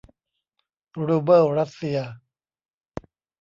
[1.05, 1.99] รูเบิลรัสเซีย